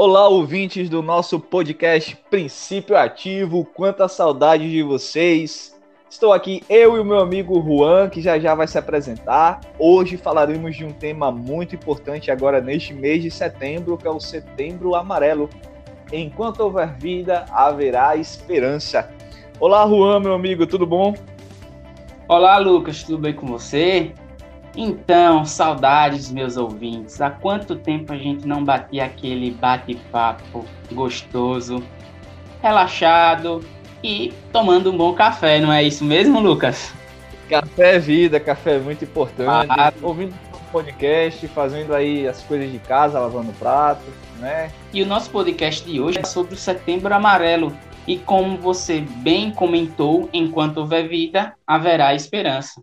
[0.00, 3.64] Olá, ouvintes do nosso podcast Princípio Ativo.
[3.64, 5.76] Quanta saudade de vocês!
[6.08, 9.60] Estou aqui, eu e o meu amigo Juan, que já já vai se apresentar.
[9.76, 14.20] Hoje falaremos de um tema muito importante agora neste mês de setembro, que é o
[14.20, 15.50] Setembro Amarelo.
[16.12, 19.10] Enquanto houver vida, haverá esperança.
[19.58, 21.12] Olá, Juan, meu amigo, tudo bom?
[22.28, 24.14] Olá, Lucas, tudo bem com você?
[24.80, 27.20] Então, saudades, meus ouvintes.
[27.20, 31.82] Há quanto tempo a gente não batia aquele bate-papo gostoso,
[32.62, 33.60] relaxado
[34.04, 36.94] e tomando um bom café, não é isso mesmo, Lucas?
[37.48, 39.66] Café é vida, café é muito importante.
[39.68, 40.32] Ah, Ouvindo
[40.70, 44.04] podcast, fazendo aí as coisas de casa, lavando prato,
[44.38, 44.70] né?
[44.92, 47.76] E o nosso podcast de hoje é sobre o Setembro Amarelo.
[48.06, 52.80] E como você bem comentou, enquanto houver vida, haverá esperança.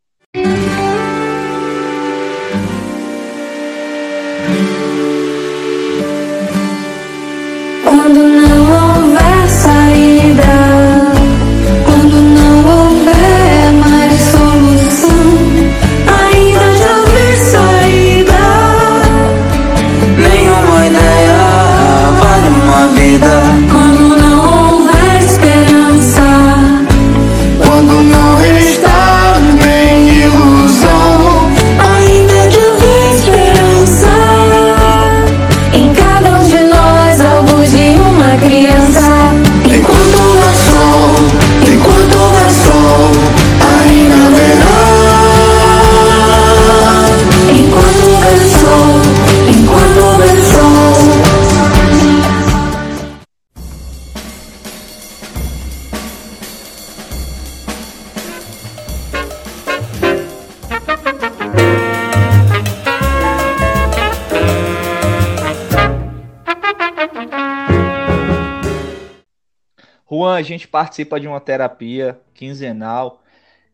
[70.57, 73.21] Gente participa de uma terapia quinzenal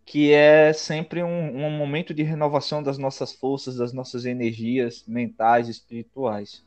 [0.06, 5.68] que é sempre um, um, momento de renovação das nossas forças, das nossas energias mentais
[5.68, 6.64] e espirituais.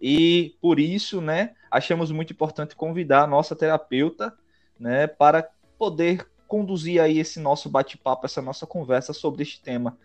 [0.00, 4.32] E por isso, né, achamos muito importante convidar a nossa terapeuta,
[4.78, 5.46] né, para
[5.78, 9.98] poder conduzir aí esse nosso bate-papo, essa nossa conversa sobre este tema.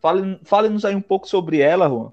[0.00, 2.12] Fale-nos fale aí um pouco sobre ela, Juan.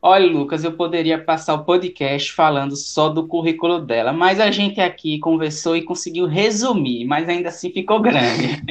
[0.00, 4.80] Olha, Lucas, eu poderia passar o podcast falando só do currículo dela, mas a gente
[4.80, 8.62] aqui conversou e conseguiu resumir, mas ainda assim ficou grande.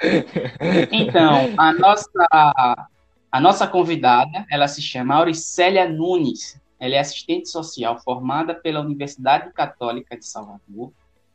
[0.90, 2.88] então, a nossa,
[3.30, 6.58] a nossa convidada, ela se chama Auricélia Nunes.
[6.80, 10.90] Ela é assistente social formada pela Universidade Católica de Salvador,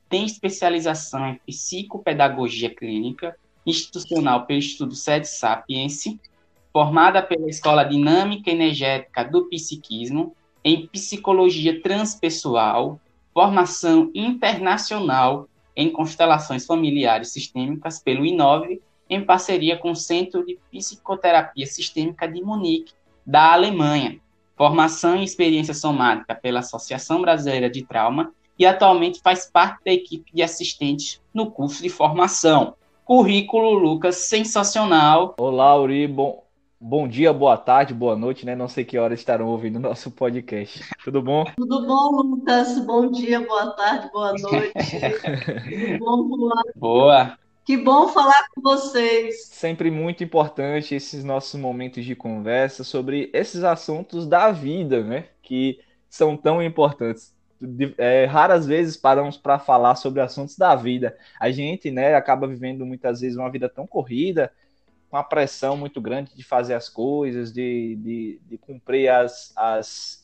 [0.09, 6.19] tem especialização em psicopedagogia clínica, institucional pelo Estudo Sede Sapiense
[6.71, 12.99] formada pela Escola Dinâmica Energética do Psiquismo, em Psicologia Transpessoal,
[13.33, 21.65] formação internacional em constelações familiares sistêmicas pelo INOVE, em parceria com o Centro de Psicoterapia
[21.65, 22.93] Sistêmica de Munique,
[23.25, 24.19] da Alemanha,
[24.55, 30.31] formação em experiência somática pela Associação Brasileira de Trauma e atualmente faz parte da equipe
[30.33, 32.75] de assistentes no curso de formação.
[33.05, 35.35] Currículo Lucas sensacional.
[35.39, 36.43] Olá, Uri, bom,
[36.81, 38.55] Bom dia, boa tarde, boa noite, né?
[38.55, 40.79] Não sei que horas estarão ouvindo o nosso podcast.
[41.03, 41.43] Tudo bom?
[41.57, 42.79] Tudo bom, Lucas?
[42.79, 44.71] Bom dia, boa tarde, boa noite.
[45.99, 46.63] Tudo bom, Juan?
[46.77, 47.37] Boa.
[47.65, 49.47] Que bom falar com vocês.
[49.47, 55.25] Sempre muito importante esses nossos momentos de conversa sobre esses assuntos da vida, né?
[55.41, 57.35] Que são tão importantes.
[57.97, 61.17] É, raras vezes paramos para falar sobre assuntos da vida.
[61.41, 64.49] A gente, né, acaba vivendo muitas vezes uma vida tão corrida
[65.09, 70.23] com a pressão muito grande de fazer as coisas, de, de, de cumprir as, as,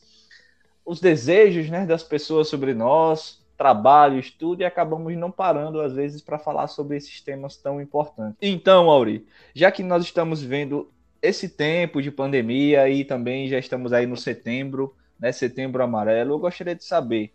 [0.84, 6.22] os desejos né, das pessoas sobre nós, trabalho, estudo, e acabamos não parando, às vezes,
[6.22, 8.36] para falar sobre esses temas tão importantes.
[8.40, 13.92] Então, Auri, já que nós estamos vendo esse tempo de pandemia e também já estamos
[13.92, 17.32] aí no setembro, né, setembro amarelo, eu gostaria de saber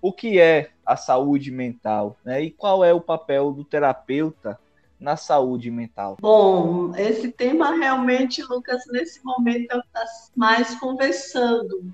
[0.00, 4.58] o que é a saúde mental né, e qual é o papel do terapeuta
[5.00, 6.16] na saúde mental?
[6.20, 10.04] Bom, esse tema realmente, Lucas, nesse momento está
[10.36, 11.92] mais conversando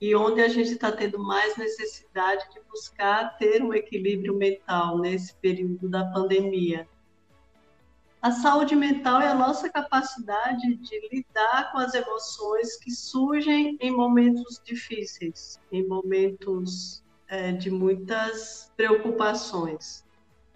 [0.00, 5.34] e onde a gente está tendo mais necessidade de buscar ter um equilíbrio mental nesse
[5.36, 6.86] período da pandemia.
[8.20, 13.90] A saúde mental é a nossa capacidade de lidar com as emoções que surgem em
[13.90, 20.05] momentos difíceis, em momentos é, de muitas preocupações.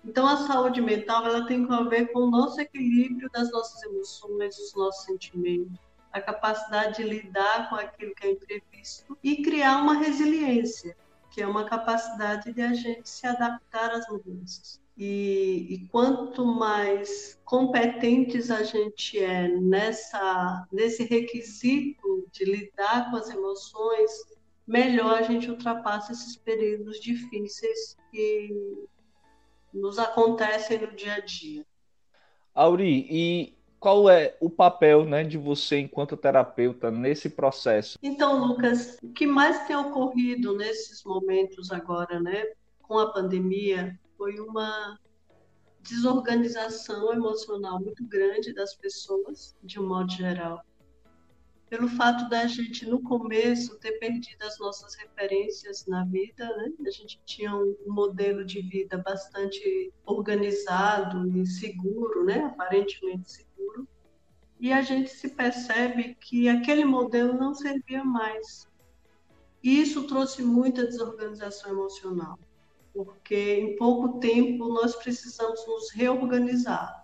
[0.04, 4.56] Então, a saúde mental ela tem a ver com o nosso equilíbrio das nossas emoções,
[4.56, 5.78] dos nossos sentimentos,
[6.12, 10.96] a capacidade de lidar com aquilo que é imprevisto e criar uma resiliência,
[11.30, 14.80] que é uma capacidade de a gente se adaptar às mudanças.
[14.96, 23.30] E, e, quanto mais competentes a gente é nessa, nesse requisito de lidar com as
[23.30, 24.10] emoções,
[24.66, 28.50] melhor a gente ultrapassa esses períodos difíceis que
[29.72, 31.64] nos acontecem no dia a dia.
[32.54, 37.98] Auri, e qual é o papel né, de você enquanto terapeuta nesse processo?
[38.02, 42.44] Então, Lucas, o que mais tem ocorrido nesses momentos agora, né,
[42.82, 44.98] com a pandemia, foi uma
[45.80, 50.62] desorganização emocional muito grande das pessoas, de um modo geral.
[51.70, 56.72] Pelo fato da gente, no começo, ter perdido as nossas referências na vida, né?
[56.84, 62.44] A gente tinha um modelo de vida bastante organizado e seguro, né?
[62.44, 63.88] Aparentemente seguro.
[64.58, 68.68] E a gente se percebe que aquele modelo não servia mais.
[69.62, 72.36] E isso trouxe muita desorganização emocional
[72.92, 76.99] porque em pouco tempo nós precisamos nos reorganizar,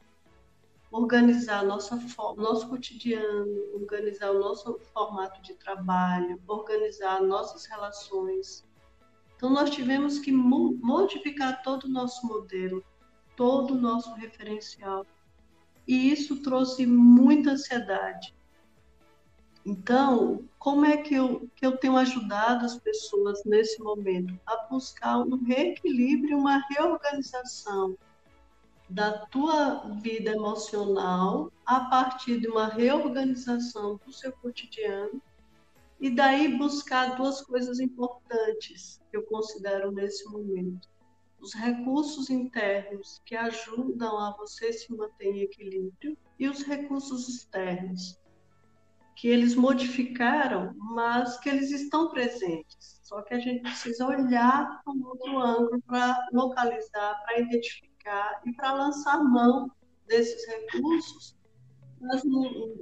[0.97, 2.01] organizar nossa
[2.37, 8.65] nosso cotidiano, organizar o nosso formato de trabalho, organizar nossas relações.
[9.37, 12.83] Então nós tivemos que modificar todo o nosso modelo,
[13.37, 15.07] todo o nosso referencial.
[15.87, 18.35] E isso trouxe muita ansiedade,
[19.65, 24.39] então, como é que eu, que eu tenho ajudado as pessoas nesse momento?
[24.47, 27.99] A buscar um reequilíbrio, uma reorganização
[28.89, 35.21] da tua vida emocional a partir de uma reorganização do seu cotidiano
[36.01, 40.89] e daí buscar duas coisas importantes que eu considero nesse momento.
[41.41, 48.19] Os recursos internos que ajudam a você se manter em equilíbrio e os recursos externos
[49.17, 53.01] que eles modificaram, mas que eles estão presentes.
[53.03, 57.86] Só que a gente precisa olhar com outro ângulo para localizar, para identificar
[58.45, 59.71] e para lançar mão
[60.07, 61.37] desses recursos,
[62.01, 62.23] nós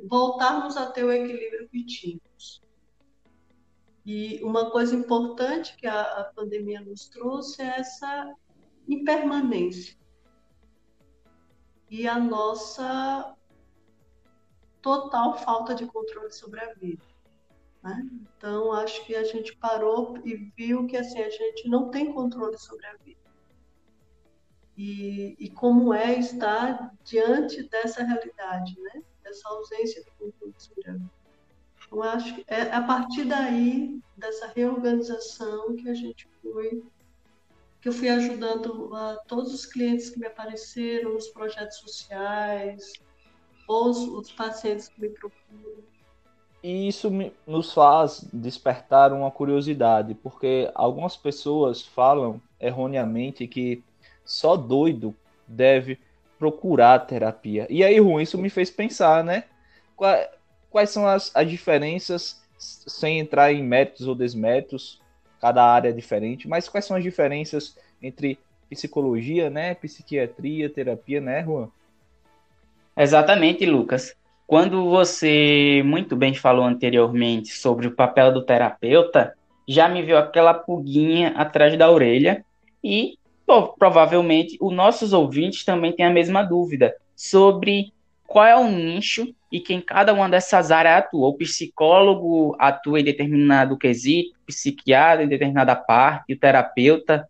[0.08, 2.62] voltarmos a ter o equilíbrio que tínhamos.
[4.04, 8.34] E uma coisa importante que a, a pandemia nos trouxe é essa
[8.86, 9.96] impermanência.
[11.88, 13.34] E a nossa
[14.82, 17.02] total falta de controle sobre a vida.
[17.82, 18.06] Né?
[18.36, 22.58] Então, acho que a gente parou e viu que assim, a gente não tem controle
[22.58, 23.23] sobre a vida.
[24.76, 29.02] E, e como é estar diante dessa realidade, né?
[29.22, 31.10] dessa ausência de controle sobre a vida.
[31.86, 36.82] Então, acho que é a partir daí, dessa reorganização, que a gente foi
[37.80, 42.94] que eu fui ajudando a todos os clientes que me apareceram nos projetos sociais,
[43.68, 45.84] os, os pacientes que me procuram.
[46.62, 47.10] E isso
[47.46, 53.84] nos faz despertar uma curiosidade, porque algumas pessoas falam erroneamente que
[54.24, 55.14] só doido
[55.46, 55.98] deve
[56.38, 57.66] procurar terapia.
[57.70, 59.44] E aí, Ruim, isso me fez pensar, né?
[60.70, 65.00] Quais são as, as diferenças, sem entrar em méritos ou desméritos,
[65.40, 68.38] cada área é diferente, mas quais são as diferenças entre
[68.68, 71.68] psicologia, né, psiquiatria, terapia, né, Juan?
[72.96, 74.16] Exatamente, Lucas.
[74.46, 79.34] Quando você muito bem falou anteriormente sobre o papel do terapeuta,
[79.66, 82.44] já me viu aquela pulguinha atrás da orelha
[82.82, 83.18] e
[83.78, 87.92] provavelmente os nossos ouvintes também têm a mesma dúvida sobre
[88.26, 91.28] qual é o nicho e quem cada uma dessas áreas atua.
[91.28, 97.28] O psicólogo atua em determinado quesito, o psiquiatra em determinada parte, o terapeuta.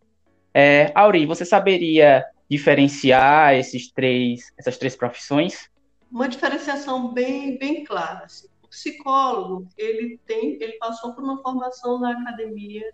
[0.52, 5.68] É, Auri, você saberia diferenciar esses três, essas três profissões?
[6.10, 8.24] Uma diferenciação bem, bem clara.
[8.24, 8.46] Assim.
[8.62, 12.90] O psicólogo, ele tem, ele passou por uma formação na academia,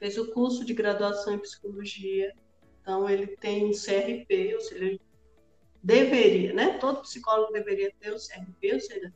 [0.00, 2.34] fez o curso de graduação em psicologia,
[2.80, 4.98] então ele tem um CRP, ou seja,
[5.82, 6.78] deveria, né?
[6.78, 9.12] Todo psicólogo deveria ter o CRP, ou seja,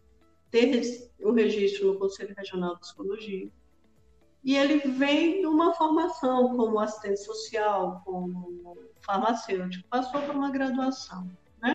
[0.51, 3.51] ter o registro no Conselho Regional de Psicologia.
[4.45, 11.27] E ele vem de uma formação como assistente social, como farmacêutico, passou por uma graduação.
[11.63, 11.75] Né?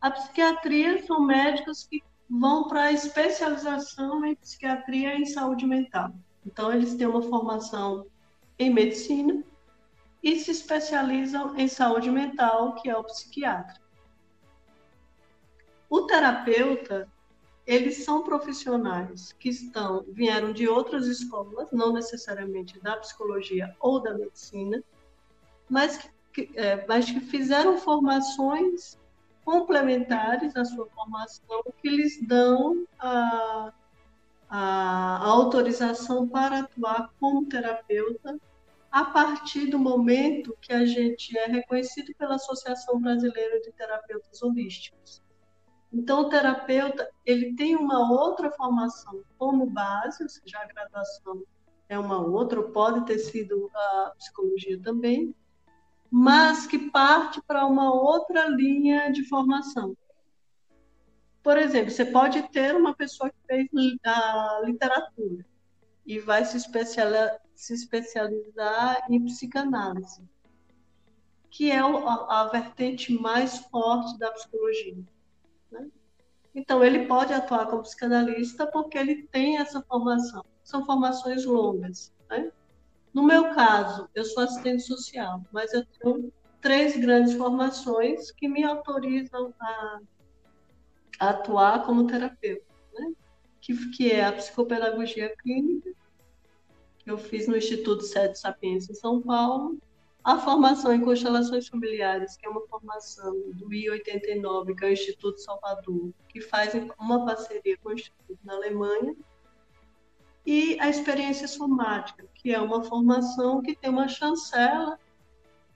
[0.00, 6.12] A psiquiatria são médicos que vão para a especialização em psiquiatria e em saúde mental.
[6.46, 8.06] Então, eles têm uma formação
[8.60, 9.42] em medicina
[10.22, 13.80] e se especializam em saúde mental, que é o psiquiatra.
[15.88, 17.08] O terapeuta,
[17.66, 24.14] eles são profissionais que estão vieram de outras escolas, não necessariamente da psicologia ou da
[24.14, 24.80] medicina,
[25.68, 28.98] mas que que, é, mas que fizeram formações
[29.44, 33.72] complementares à sua formação que lhes dão a,
[34.48, 38.38] a autorização para atuar como terapeuta
[38.90, 45.22] a partir do momento que a gente é reconhecido pela Associação Brasileira de Terapeutas Holísticos.
[45.92, 51.42] Então, o terapeuta ele tem uma outra formação como base, ou seja, a graduação
[51.88, 55.34] é uma outra, pode ter sido a psicologia também,
[56.10, 59.96] mas que parte para uma outra linha de formação.
[61.42, 63.68] Por exemplo, você pode ter uma pessoa que fez
[64.04, 65.44] a literatura
[66.04, 66.58] e vai se,
[67.60, 70.26] se especializar em psicanálise,
[71.50, 74.96] que é a, a vertente mais forte da psicologia.
[75.70, 75.90] Né?
[76.54, 80.42] Então, ele pode atuar como psicanalista porque ele tem essa formação.
[80.64, 82.10] São formações longas.
[82.30, 82.50] Né?
[83.12, 88.64] No meu caso, eu sou assistente social, mas eu tenho três grandes formações que me
[88.64, 90.00] autorizam a,
[91.20, 92.64] a atuar como terapeuta,
[92.94, 93.12] né?
[93.60, 95.90] que, que é a psicopedagogia clínica,
[97.06, 99.78] eu fiz no Instituto Sede Sapiência em São Paulo,
[100.22, 105.40] a formação em constelações familiares, que é uma formação do I-89, que é o Instituto
[105.40, 109.16] Salvador, que faz uma parceria com o Instituto na Alemanha,
[110.44, 114.98] e a experiência somática, que é uma formação que tem uma chancela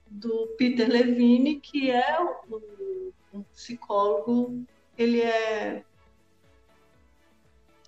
[0.07, 4.64] do Peter Levine, que é um, um psicólogo,
[4.97, 5.85] ele é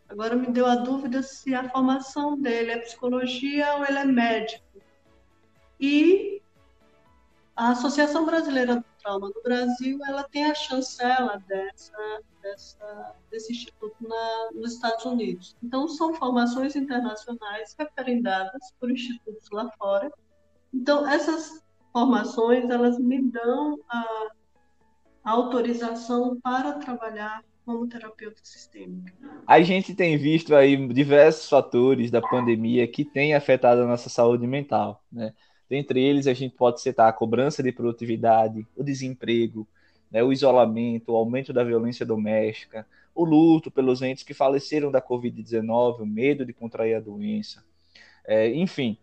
[0.09, 4.65] Agora me deu a dúvida se a formação dele é psicologia ou ele é médico.
[5.81, 6.41] E
[7.57, 13.97] a Associação Brasileira do Trauma do Brasil, ela tem a chancela dessa, dessa, desse instituto
[14.01, 15.57] na, nos Estados Unidos.
[15.63, 20.11] Então, são formações internacionais referendadas por institutos lá fora.
[20.73, 24.27] Então, essas formações, elas me dão a,
[25.25, 29.13] a autorização para trabalhar como terapeuta sistêmica.
[29.45, 34.47] A gente tem visto aí diversos fatores da pandemia que têm afetado a nossa saúde
[34.47, 35.35] mental, né?
[35.69, 39.67] Dentre eles, a gente pode citar a cobrança de produtividade, o desemprego,
[40.09, 45.03] né, o isolamento, o aumento da violência doméstica, o luto pelos entes que faleceram da
[45.03, 47.65] Covid-19, o medo de contrair a doença.
[48.25, 48.97] É, enfim,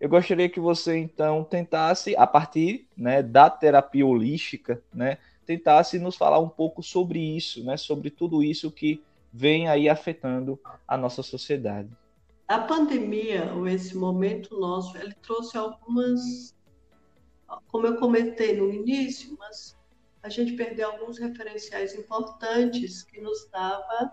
[0.00, 5.18] eu gostaria que você, então, tentasse, a partir né, da terapia holística, né,
[5.50, 9.02] tentasse nos falar um pouco sobre isso, né, sobre tudo isso que
[9.32, 11.90] vem aí afetando a nossa sociedade.
[12.46, 16.54] A pandemia, ou esse momento nosso, ele trouxe algumas,
[17.66, 19.76] como eu comentei no início, mas
[20.22, 24.12] a gente perdeu alguns referenciais importantes que nos dava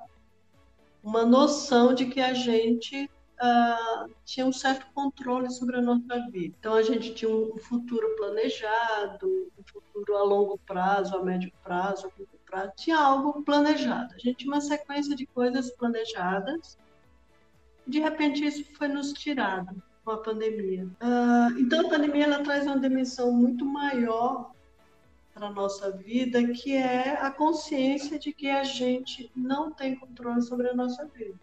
[1.03, 3.10] uma noção de que a gente
[3.41, 6.56] uh, tinha um certo controle sobre a nossa vida.
[6.60, 12.08] Então a gente tinha um futuro planejado, um futuro a longo prazo, a médio prazo,
[12.08, 14.13] a curto prazo, tinha algo planejado.
[14.13, 16.77] A gente tinha uma sequência de coisas planejadas
[17.88, 20.86] de repente isso foi nos tirado com a pandemia.
[21.01, 24.51] Uh, então a pandemia ela traz uma dimensão muito maior
[25.34, 30.41] para a nossa vida, que é a consciência de que a gente não tem controle
[30.41, 31.39] sobre a nossa vida.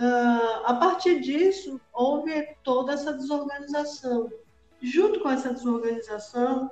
[0.00, 4.30] Uh, a partir disso, houve toda essa desorganização.
[4.80, 6.70] Junto com essa desorganização,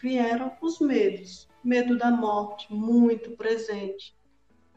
[0.00, 1.48] vieram os medos.
[1.64, 4.16] Medo da morte, muito presente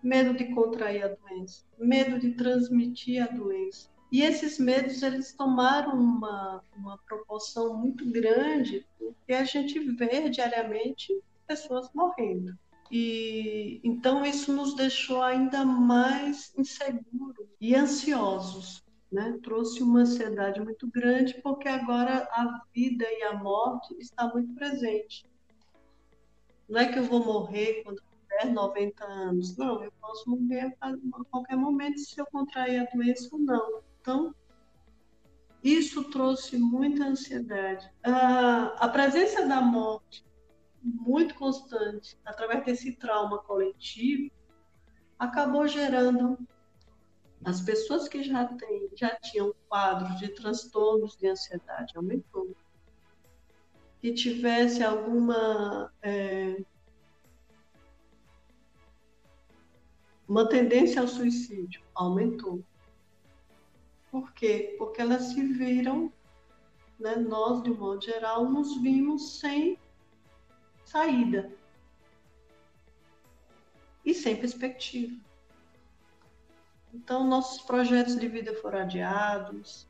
[0.02, 3.90] medo de contrair a doença, medo de transmitir a doença.
[4.12, 11.18] E esses medos, eles tomaram uma, uma proporção muito grande, porque a gente vê diariamente
[11.48, 12.58] pessoas morrendo.
[12.92, 19.40] E então isso nos deixou ainda mais inseguros e ansiosos, né?
[19.42, 25.26] Trouxe uma ansiedade muito grande porque agora a vida e a morte está muito presente.
[26.68, 28.02] Não é que eu vou morrer quando
[28.50, 29.56] 90 anos.
[29.58, 30.94] Não, eu posso morrer a
[31.30, 33.82] qualquer momento se eu contrair a doença ou não.
[34.00, 34.36] Então,
[35.64, 37.90] isso trouxe muita ansiedade.
[38.04, 40.24] A, a presença da morte
[40.84, 44.32] muito constante, através desse trauma coletivo,
[45.18, 46.38] acabou gerando
[47.44, 52.56] as pessoas que já têm, já tinham quadros de transtornos de ansiedade, aumentou.
[54.00, 56.64] Que tivesse alguma é,
[60.28, 62.64] uma tendência ao suicídio aumentou.
[64.10, 64.76] Por quê?
[64.78, 66.12] Porque elas se viram,
[67.00, 69.78] né, nós, de um modo geral, nos vimos sem
[70.92, 71.50] saída
[74.06, 75.16] e sem perspectiva.
[76.94, 79.88] Então, nossos projetos de vida foram adiados,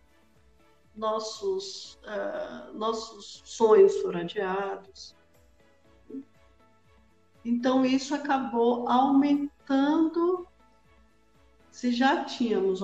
[0.95, 5.15] nossos, uh, nossos sonhos foram adiados.
[7.43, 10.47] Então, isso acabou aumentando.
[11.71, 12.81] Se já tínhamos,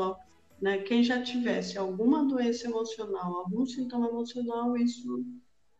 [0.59, 5.23] né, quem já tivesse alguma doença emocional, algum sintoma emocional, isso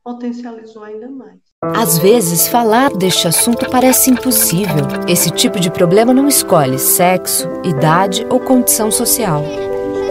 [0.03, 1.41] potencializou ainda mais.
[1.63, 4.85] Às vezes, falar deste assunto parece impossível.
[5.07, 9.43] Esse tipo de problema não escolhe sexo, idade ou condição social.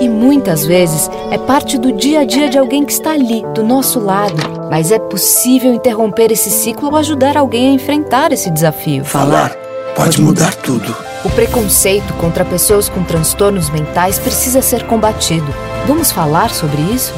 [0.00, 3.62] E muitas vezes é parte do dia a dia de alguém que está ali, do
[3.62, 4.34] nosso lado.
[4.68, 9.04] Mas é possível interromper esse ciclo ou ajudar alguém a enfrentar esse desafio.
[9.04, 9.54] Falar
[9.94, 10.96] pode mudar tudo.
[11.24, 15.46] O preconceito contra pessoas com transtornos mentais precisa ser combatido.
[15.86, 17.14] Vamos falar sobre isso?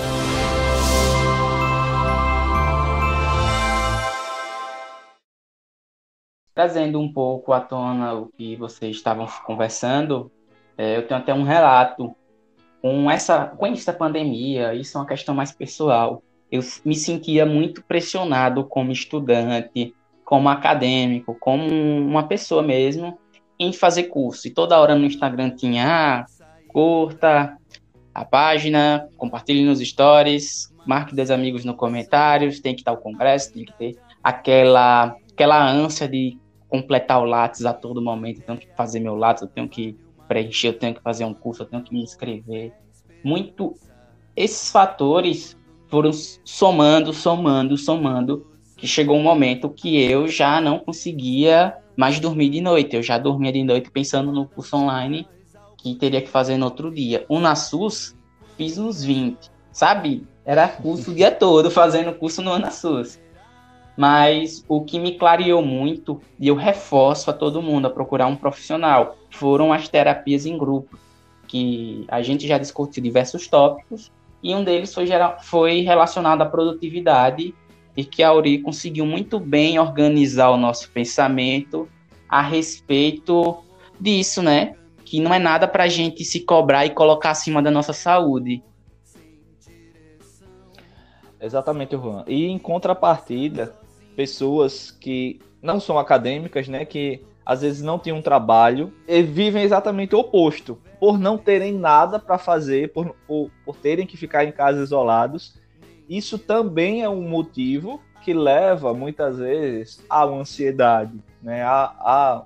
[6.59, 10.29] Trazendo um pouco à tona o que vocês estavam conversando,
[10.77, 12.13] é, eu tenho até um relato
[12.83, 16.21] com essa, com essa pandemia, isso é uma questão mais pessoal.
[16.51, 23.17] Eu me sentia muito pressionado como estudante, como acadêmico, como uma pessoa mesmo,
[23.57, 24.49] em fazer curso.
[24.49, 26.27] E toda hora no Instagram tinha, ah,
[26.67, 27.57] curta
[28.13, 33.53] a página, compartilhe nos stories, marque dois amigos no comentários, tem que estar o congresso,
[33.55, 36.37] tem que ter aquela, aquela ânsia de
[36.69, 39.97] completar o Lattes a todo momento, eu tenho que fazer meu Lattes, eu tenho que
[40.27, 42.73] preencher, eu tenho que fazer um curso, eu tenho que me inscrever.
[43.25, 43.75] Muito.
[44.37, 45.57] Esses fatores
[45.89, 48.47] foram somando, somando, somando,
[48.77, 52.95] que chegou um momento que eu já não conseguia mais dormir de noite.
[52.95, 55.27] Eu já dormia de noite pensando no curso online
[55.79, 57.25] que teria que fazer no outro dia.
[57.29, 58.15] O Nasus
[58.57, 60.25] fiz uns 20, sabe?
[60.45, 63.19] Era curso o dia todo fazendo curso no Nasus.
[63.99, 68.37] Mas o que me clareou muito, e eu reforço a todo mundo a procurar um
[68.37, 70.97] profissional, foram as terapias em grupo,
[71.49, 75.09] que a gente já discutiu diversos tópicos, e um deles foi,
[75.43, 77.53] foi relacionado à produtividade,
[77.97, 81.89] e que a Auri conseguiu muito bem organizar o nosso pensamento
[82.29, 83.65] a respeito
[83.99, 84.77] disso, né?
[85.05, 88.63] Que não é nada para a gente se cobrar e colocar acima da nossa saúde.
[91.41, 92.23] Exatamente, Juan.
[92.29, 93.75] E em contrapartida,
[94.19, 99.63] pessoas que não são acadêmicas, né, que às vezes não têm um trabalho e vivem
[99.63, 104.45] exatamente o oposto, por não terem nada para fazer, por, por, por terem que ficar
[104.45, 105.55] em casa isolados.
[106.09, 112.45] Isso também é um motivo que leva muitas vezes à ansiedade, né, a, a,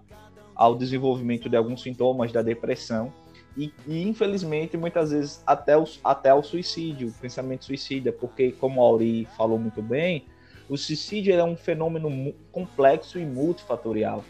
[0.54, 3.10] ao desenvolvimento de alguns sintomas da depressão
[3.56, 8.84] e, e, infelizmente muitas vezes até o, até o suicídio, pensamento suicida, porque como a
[8.84, 10.26] Auri falou muito bem,
[10.68, 14.24] o suicídio é um fenômeno complexo e multifatorial.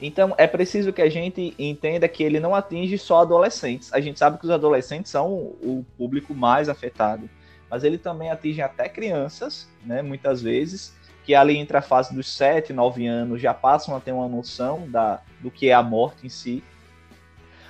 [0.00, 3.92] Então, é preciso que a gente entenda que ele não atinge só adolescentes.
[3.92, 7.30] A gente sabe que os adolescentes são o público mais afetado,
[7.70, 10.92] mas ele também atinge até crianças, né, muitas vezes,
[11.24, 14.90] que ali entre a fase dos 7, 9 anos já passam a ter uma noção
[14.90, 16.64] da, do que é a morte em si.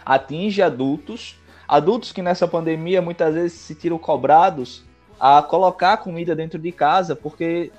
[0.04, 1.36] Atinge adultos,
[1.68, 4.84] adultos que nessa pandemia muitas vezes se tiram cobrados
[5.20, 7.70] a colocar comida dentro de casa, porque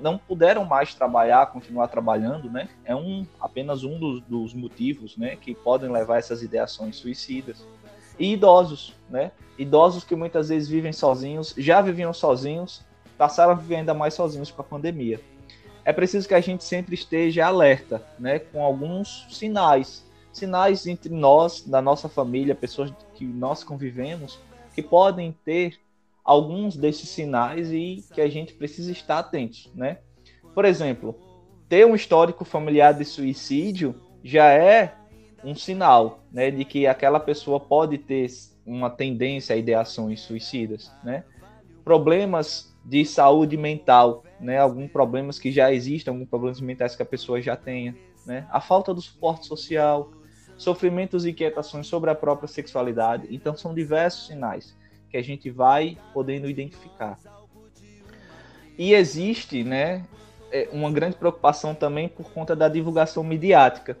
[0.00, 2.68] não puderam mais trabalhar, continuar trabalhando, né?
[2.84, 7.66] É um, apenas um dos, dos motivos, né, que podem levar essas ideações suicidas.
[8.18, 9.32] E idosos, né?
[9.58, 12.82] Idosos que muitas vezes vivem sozinhos, já viviam sozinhos,
[13.16, 15.20] passaram a viver ainda mais sozinhos com a pandemia.
[15.84, 21.62] É preciso que a gente sempre esteja alerta, né, com alguns sinais, sinais entre nós,
[21.62, 24.38] da nossa família, pessoas que nós convivemos,
[24.74, 25.80] que podem ter
[26.30, 29.98] alguns desses sinais e que a gente precisa estar atento, né?
[30.54, 31.16] Por exemplo,
[31.68, 34.94] ter um histórico familiar de suicídio já é
[35.42, 38.28] um sinal, né, de que aquela pessoa pode ter
[38.64, 41.24] uma tendência a ideações suicidas, né?
[41.82, 44.56] Problemas de saúde mental, né?
[44.58, 48.46] Alguns problemas que já existem, alguns problemas mentais que a pessoa já tenha, né?
[48.52, 50.12] A falta do suporte social,
[50.56, 53.26] sofrimentos e inquietações sobre a própria sexualidade.
[53.32, 54.78] Então são diversos sinais
[55.10, 57.18] que a gente vai podendo identificar.
[58.78, 60.06] E existe, né,
[60.50, 63.98] é, uma grande preocupação também por conta da divulgação midiática.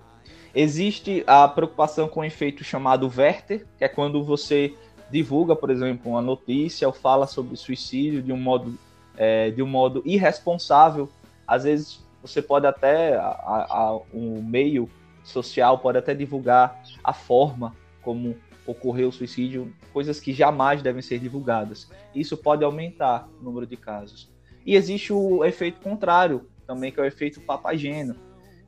[0.54, 4.74] Existe a preocupação com o efeito chamado Werther, que é quando você
[5.10, 8.78] divulga, por exemplo, uma notícia ou fala sobre suicídio de um modo,
[9.16, 11.08] é, de um modo irresponsável.
[11.46, 14.88] Às vezes você pode até, a, um meio
[15.22, 21.18] social pode até divulgar a forma como ocorreu o suicídio, coisas que jamais devem ser
[21.18, 21.88] divulgadas.
[22.14, 24.30] Isso pode aumentar o número de casos.
[24.64, 28.14] E existe o efeito contrário, também, que é o efeito papageno,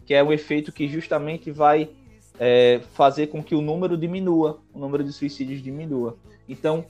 [0.04, 1.90] que é o efeito que justamente vai
[2.38, 6.16] é, fazer com que o número diminua, o número de suicídios diminua.
[6.48, 6.84] Então,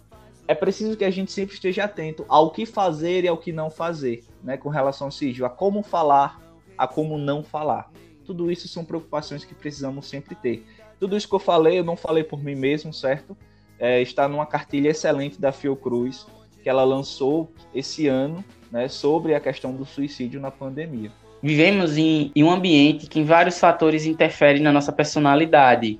[0.48, 3.70] é preciso que a gente sempre esteja atento ao que fazer e ao que não
[3.70, 6.40] fazer, né, com relação ao suicídio, a como falar,
[6.76, 7.90] a como não falar.
[8.24, 10.64] Tudo isso são preocupações que precisamos sempre ter.
[11.02, 13.36] Tudo isso que eu falei, eu não falei por mim mesmo, certo?
[13.76, 16.28] É, está numa cartilha excelente da Fiocruz,
[16.62, 21.10] que ela lançou esse ano, né, sobre a questão do suicídio na pandemia.
[21.42, 25.98] Vivemos em, em um ambiente que em vários fatores interferem na nossa personalidade.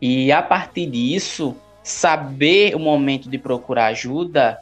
[0.00, 4.60] E a partir disso, saber o momento de procurar ajuda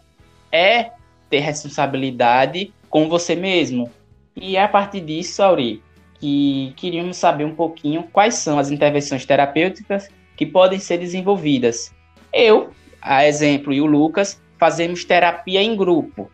[0.50, 0.90] é
[1.30, 3.88] ter responsabilidade com você mesmo.
[4.34, 5.80] E é a partir disso, Auri,
[6.18, 11.92] que queríamos saber um pouquinho quais são as intervenções terapêuticas que podem ser desenvolvidas.
[12.32, 16.30] Eu, a exemplo, e o Lucas, fazemos terapia em grupo,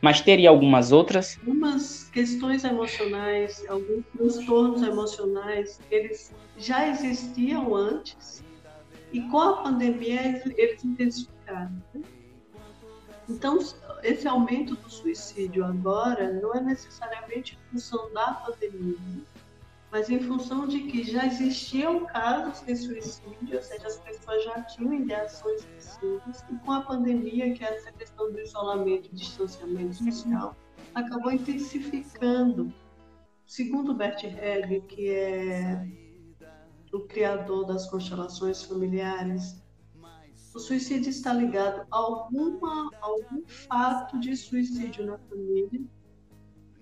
[0.00, 1.38] mas teria algumas outras?
[1.40, 8.44] Algumas questões emocionais, alguns transtornos emocionais, eles já existiam antes
[9.12, 11.70] e com a pandemia eles intensificaram.
[11.94, 12.02] Né?
[13.28, 13.58] Então,
[14.02, 19.22] esse aumento do suicídio agora não é necessariamente em função da pandemia,
[19.90, 24.60] mas em função de que já existiam casos de suicídio, ou seja, as pessoas já
[24.62, 29.94] tinham ideações suicidas, e com a pandemia, que é essa questão do isolamento e distanciamento
[29.94, 30.56] social,
[30.94, 32.72] acabou intensificando.
[33.46, 35.86] Segundo Bert Helge, que é
[36.92, 39.63] o criador das constelações familiares,
[40.54, 45.82] o suicídio está ligado a alguma, algum fato de suicídio na família.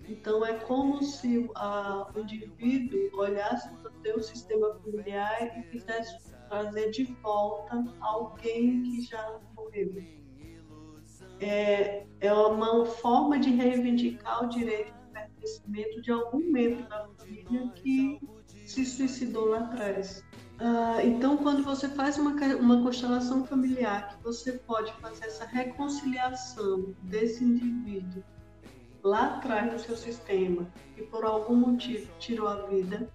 [0.07, 6.31] Então, é como se a, o indivíduo olhasse para o seu sistema familiar e quisesse
[6.49, 9.91] trazer de volta alguém que já morreu.
[11.39, 17.69] É, é uma forma de reivindicar o direito de pertencimento de algum membro da família
[17.75, 18.19] que
[18.65, 20.23] se suicidou lá atrás.
[20.65, 26.95] Ah, então, quando você faz uma, uma constelação familiar, que você pode fazer essa reconciliação
[27.01, 28.23] desse indivíduo
[29.03, 30.65] lá atrás no seu sistema
[30.97, 33.11] e por algum motivo tirou a vida,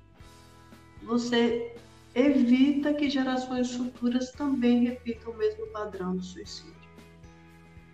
[1.03, 1.75] você
[2.15, 6.77] evita que gerações futuras também repitam o mesmo padrão do suicídio.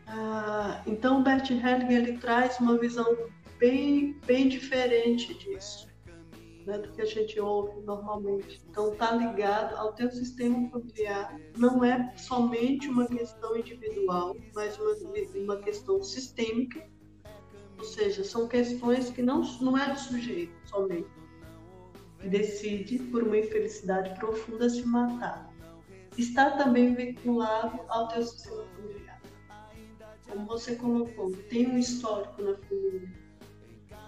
[0.08, 3.16] Ah, então, Bert Hellinger ele traz uma visão
[3.60, 5.93] bem, bem diferente disso
[6.66, 8.62] né, do que a gente ouve normalmente.
[8.68, 11.38] Então, está ligado ao teu sistema familiar.
[11.56, 14.94] Não é somente uma questão individual, mas uma,
[15.36, 16.86] uma questão sistêmica.
[17.78, 21.08] Ou seja, são questões que não, não é do sujeito somente,
[22.18, 25.52] que decide, por uma infelicidade profunda, se matar.
[26.16, 29.20] Está também vinculado ao teu sistema familiar.
[30.28, 33.23] Como você colocou, tem um histórico na família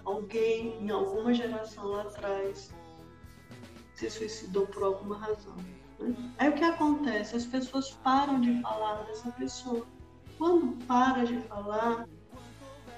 [0.07, 2.73] alguém em alguma geração lá atrás
[3.95, 5.57] se suicidou por alguma razão.
[5.99, 6.14] Né?
[6.38, 7.37] Aí o que acontece?
[7.37, 9.87] As pessoas param de falar dessa pessoa.
[10.38, 12.07] Quando para de falar,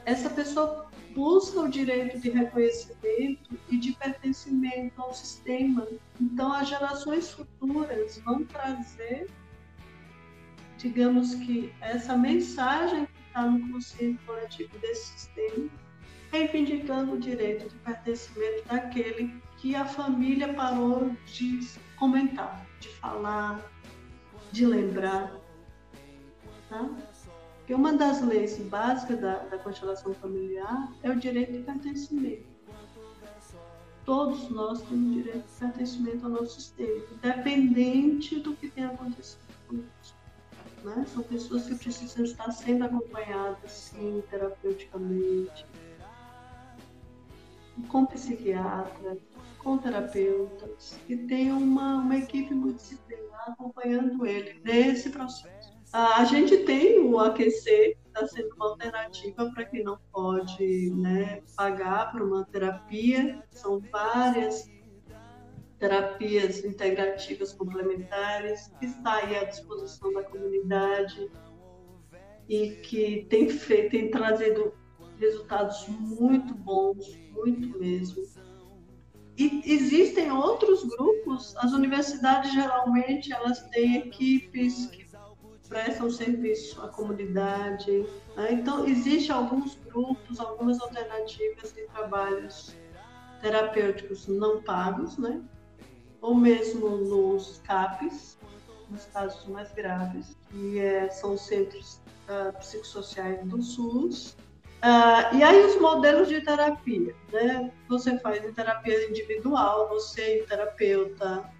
[0.04, 5.86] essa pessoa busca o direito de reconhecimento e de pertencimento ao sistema.
[6.20, 9.30] Então, as gerações futuras vão trazer,
[10.76, 15.70] digamos que, essa mensagem que está no consciente coletivo desse sistema
[16.30, 23.60] reivindicando o direito de pertencimento daquele que a família parou de comentar, de falar,
[24.52, 25.32] de lembrar.
[26.68, 26.88] Tá?
[27.70, 32.46] Uma das leis básicas da, da constelação familiar é o direito de pertencimento.
[34.04, 40.16] Todos nós temos direito de pertencimento ao nosso sistema, independente do que tenha acontecido conosco.
[40.82, 41.06] Né?
[41.12, 45.66] São pessoas que precisam estar sendo acompanhadas, sim, terapeuticamente,
[47.88, 49.18] com psiquiatras,
[49.58, 55.78] com terapeutas, e tem uma, uma equipe multidisciplinar acompanhando ele nesse processo.
[55.92, 61.42] A gente tem o aquecer, que está sendo uma alternativa para quem não pode né,
[61.56, 63.42] pagar por uma terapia.
[63.50, 64.70] São várias
[65.78, 71.30] terapias integrativas complementares que está aí à disposição da comunidade
[72.48, 74.74] e que tem feito, tem trazido
[75.18, 78.22] resultados muito bons, muito mesmo.
[79.36, 85.06] E existem outros grupos, as universidades geralmente elas têm equipes que
[85.68, 88.06] prestam serviço à comunidade.
[88.36, 88.52] Né?
[88.52, 92.74] Então, existem alguns grupos, algumas alternativas de trabalhos
[93.40, 95.40] terapêuticos não pagos, né?
[96.20, 98.36] ou mesmo nos CAPs,
[98.90, 104.36] nos casos mais graves, que é, são centros uh, psicossociais do SUS,
[104.78, 107.72] Uh, e aí os modelos de terapia, né?
[107.88, 111.50] Você faz em terapia individual, você é terapeuta.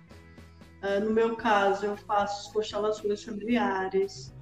[0.83, 4.33] Uh, no meu caso, eu faço constelações familiares,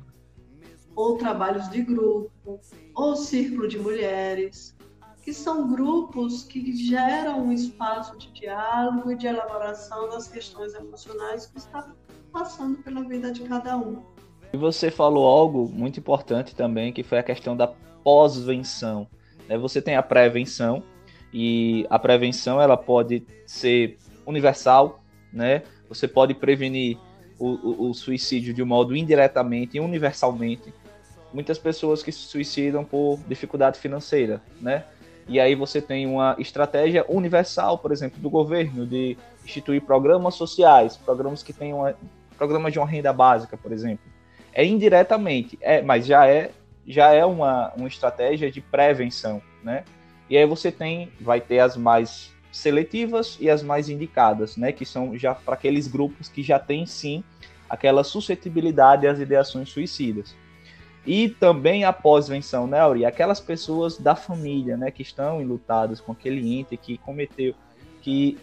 [0.94, 2.60] ou trabalhos de grupo,
[2.94, 4.76] ou círculo de mulheres,
[5.22, 11.46] que são grupos que geram um espaço de diálogo e de elaboração das questões emocionais
[11.46, 11.90] que está
[12.30, 14.02] passando pela vida de cada um.
[14.52, 17.66] E você falou algo muito importante também, que foi a questão da
[18.06, 19.08] pós-venção.
[19.48, 19.58] Né?
[19.58, 20.84] Você tem a prevenção,
[21.34, 25.64] e a prevenção ela pode ser universal, né?
[25.88, 26.96] Você pode prevenir
[27.36, 30.72] o, o, o suicídio de um modo indiretamente e universalmente.
[31.34, 34.84] Muitas pessoas que se suicidam por dificuldade financeira, né?
[35.28, 40.96] E aí você tem uma estratégia universal, por exemplo, do governo de instituir programas sociais,
[40.96, 41.92] programas que tenham
[42.38, 44.06] programas de uma renda básica, por exemplo.
[44.52, 46.52] É indiretamente, é, mas já é
[46.86, 49.84] já é uma, uma estratégia de prevenção, né?
[50.28, 54.72] E aí você tem, vai ter as mais seletivas e as mais indicadas, né?
[54.72, 57.22] Que são já para aqueles grupos que já têm sim
[57.68, 60.34] aquela suscetibilidade às ideações suicidas.
[61.06, 63.04] E também a pós-venção, né, Auri?
[63.04, 67.54] Aquelas pessoas da família, né, que estão enlutadas com aquele ente que cometeu,
[68.02, 68.36] que,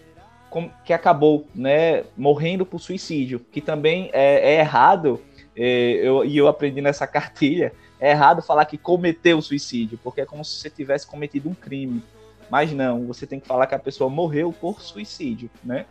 [0.85, 5.21] que acabou, né, morrendo por suicídio, que também é, é errado,
[5.55, 7.73] é, eu, e eu aprendi nessa cartilha,
[8.03, 12.03] é errado falar que cometeu suicídio, porque é como se você tivesse cometido um crime.
[12.49, 15.85] Mas não, você tem que falar que a pessoa morreu por suicídio, né?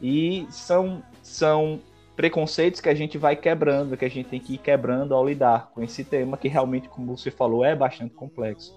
[0.00, 1.78] E são, são
[2.16, 5.70] preconceitos que a gente vai quebrando, que a gente tem que ir quebrando ao lidar
[5.74, 8.74] com esse tema, que realmente, como você falou, é bastante complexo.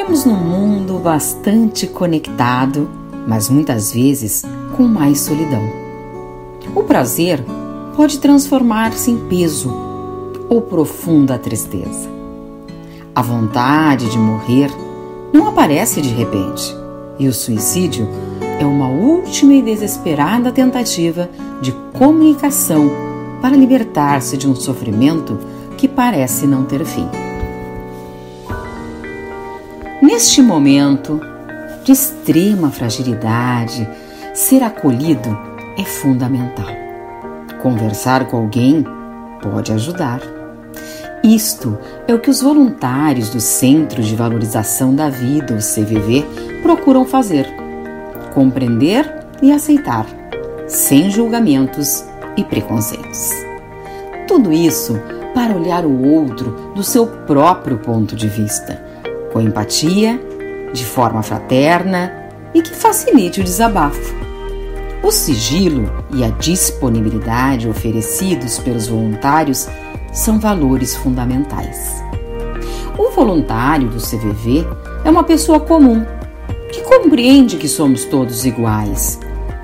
[0.00, 2.88] Vivemos num mundo bastante conectado,
[3.28, 4.42] mas muitas vezes
[4.74, 5.62] com mais solidão.
[6.74, 7.44] O prazer
[7.94, 9.70] pode transformar-se em peso
[10.48, 12.08] ou profunda tristeza.
[13.14, 14.70] A vontade de morrer
[15.34, 16.74] não aparece de repente,
[17.18, 18.08] e o suicídio
[18.58, 21.28] é uma última e desesperada tentativa
[21.60, 22.90] de comunicação
[23.42, 25.38] para libertar-se de um sofrimento
[25.76, 27.19] que parece não ter fim.
[30.12, 31.20] Neste momento
[31.84, 33.88] de extrema fragilidade,
[34.34, 35.38] ser acolhido
[35.78, 36.66] é fundamental.
[37.62, 38.84] Conversar com alguém
[39.40, 40.20] pode ajudar
[41.22, 46.26] isto é o que os voluntários do Centro de Valorização da Vida, o CVV,
[46.62, 47.46] procuram fazer:
[48.34, 49.06] compreender
[49.40, 50.06] e aceitar,
[50.66, 52.02] sem julgamentos
[52.36, 53.30] e preconceitos.
[54.26, 54.98] Tudo isso
[55.34, 58.89] para olhar o outro do seu próprio ponto de vista,
[59.32, 60.20] com empatia,
[60.72, 62.12] de forma fraterna
[62.54, 64.14] e que facilite o desabafo.
[65.02, 69.68] O sigilo e a disponibilidade oferecidos pelos voluntários
[70.12, 72.02] são valores fundamentais.
[72.98, 74.66] O voluntário do CVV
[75.04, 76.04] é uma pessoa comum
[76.70, 79.18] que compreende que somos todos iguais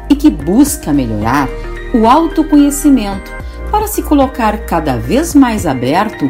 [0.09, 1.49] e que busca melhorar
[1.95, 3.31] o autoconhecimento
[3.71, 6.29] para se colocar cada vez mais aberto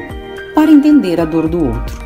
[0.55, 2.06] para entender a dor do outro.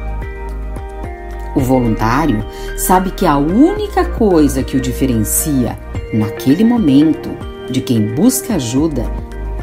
[1.55, 2.45] O voluntário
[2.77, 5.79] sabe que a única coisa que o diferencia
[6.13, 7.31] naquele momento
[7.71, 9.05] de quem busca ajuda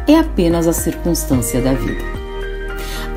[0.08, 2.04] é apenas a circunstância da vida.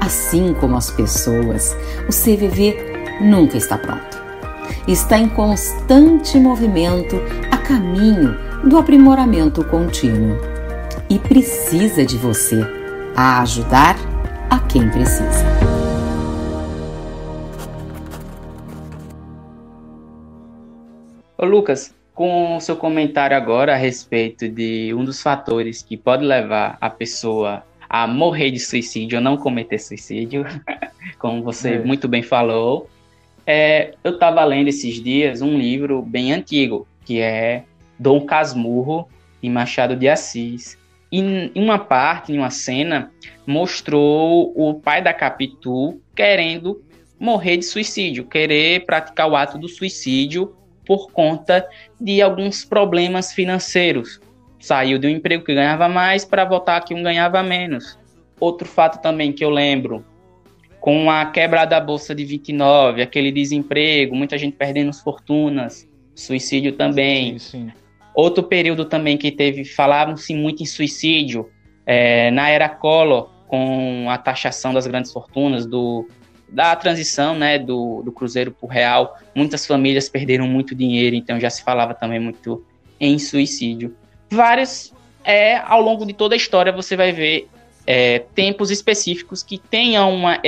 [0.00, 1.76] Assim como as pessoas,
[2.08, 4.20] o CVV nunca está pronto.
[4.88, 10.38] Está em constante movimento a caminho do aprimoramento contínuo
[11.08, 12.60] e precisa de você
[13.14, 13.96] a ajudar
[14.48, 15.59] a quem precisa.
[21.42, 26.22] Ô Lucas, com o seu comentário agora a respeito de um dos fatores que pode
[26.22, 30.44] levar a pessoa a morrer de suicídio ou não cometer suicídio,
[31.18, 31.78] como você é.
[31.78, 32.90] muito bem falou.
[33.46, 37.64] É, eu estava lendo esses dias um livro bem antigo, que é
[37.98, 39.08] Dom Casmurro
[39.42, 40.76] e Machado de Assis.
[41.10, 43.10] E em uma parte, em uma cena,
[43.46, 46.82] mostrou o pai da Capitu querendo
[47.18, 50.54] morrer de suicídio, querer praticar o ato do suicídio
[50.90, 51.64] por conta
[52.00, 54.20] de alguns problemas financeiros
[54.58, 57.96] saiu de um emprego que ganhava mais para voltar aqui um ganhava menos.
[58.40, 60.04] Outro fato também que eu lembro,
[60.80, 67.38] com a quebra da bolsa de 29, aquele desemprego, muita gente perdendo fortunas, suicídio também.
[67.38, 67.72] Sim, sim.
[68.12, 71.48] Outro período também que teve, falavam-se muito em suicídio,
[71.86, 76.08] É, na era Collor, com a taxação das grandes fortunas, do,
[76.50, 81.38] da transição né, do, do Cruzeiro para o Real, muitas famílias perderam muito dinheiro, então
[81.38, 82.64] já se falava também muito
[82.98, 83.94] em suicídio.
[84.30, 84.92] Vários,
[85.24, 87.48] é, ao longo de toda a história, você vai ver
[87.86, 90.40] é, tempos específicos que tenham uma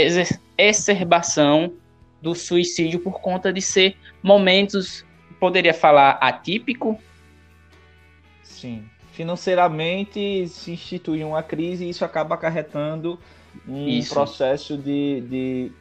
[0.57, 1.73] exacerbação
[2.21, 5.05] do suicídio por conta de ser momentos,
[5.41, 6.99] poderia falar, atípico?
[8.43, 8.85] Sim.
[9.13, 13.19] Financeiramente se institui uma crise e isso acaba acarretando
[13.67, 14.15] um isso.
[14.15, 15.73] processo de, de,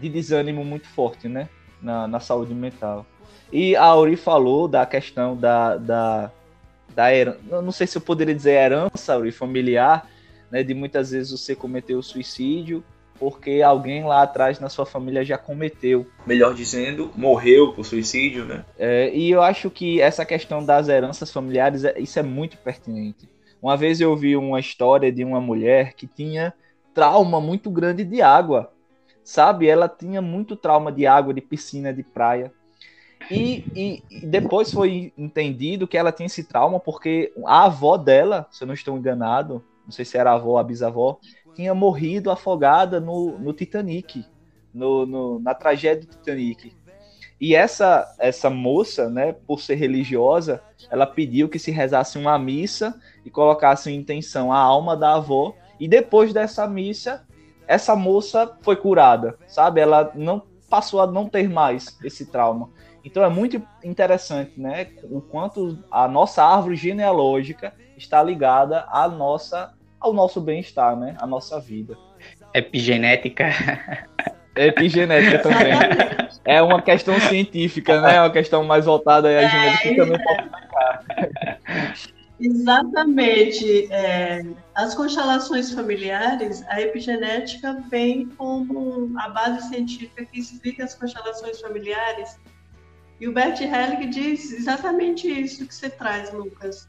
[0.00, 1.48] de, desânimo muito forte, né?
[1.80, 3.06] Na, na saúde mental.
[3.52, 6.30] E a Auri falou da questão da, da,
[6.94, 10.08] da herança, não sei se eu poderia dizer herança, Auri, familiar,
[10.50, 10.62] né?
[10.62, 12.84] De muitas vezes você cometeu suicídio
[13.20, 16.06] porque alguém lá atrás na sua família já cometeu.
[16.26, 18.64] Melhor dizendo, morreu por suicídio, né?
[18.78, 23.28] É, e eu acho que essa questão das heranças familiares, é, isso é muito pertinente.
[23.60, 26.54] Uma vez eu vi uma história de uma mulher que tinha
[26.94, 28.72] trauma muito grande de água,
[29.24, 29.68] sabe?
[29.68, 32.52] Ela tinha muito trauma de água, de piscina, de praia.
[33.30, 38.46] E, e, e, depois foi entendido que ela tinha esse trauma porque a avó dela,
[38.50, 41.18] se eu não estou enganado, não sei se era a avó ou a bisavó,
[41.54, 44.24] tinha morrido afogada no, no Titanic,
[44.72, 46.74] no, no, na tragédia do Titanic.
[47.40, 53.00] E essa essa moça, né, por ser religiosa, ela pediu que se rezasse uma missa
[53.24, 55.54] e colocasse em intenção a alma da avó.
[55.78, 57.26] E depois dessa missa,
[57.70, 59.80] essa moça foi curada, sabe?
[59.80, 62.68] Ela não passou a não ter mais esse trauma.
[63.04, 69.72] Então é muito interessante, né, o quanto a nossa árvore genealógica está ligada à nossa
[70.00, 71.14] ao nosso bem-estar, né?
[71.20, 71.96] A nossa vida.
[72.54, 73.50] Epigenética.
[74.56, 75.72] Epigenética também.
[76.46, 78.16] é uma questão científica, né?
[78.16, 81.04] É uma questão mais voltada à genética que também pode explicar.
[82.40, 83.92] Exatamente.
[83.92, 84.42] É,
[84.74, 92.38] as constelações familiares, a epigenética vem como a base científica que explica as constelações familiares.
[93.20, 96.88] E o Bert Helling diz exatamente isso que você traz, Lucas.